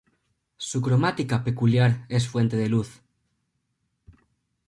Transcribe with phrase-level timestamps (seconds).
[0.57, 3.03] Su cromática peculiar es fuente de luz.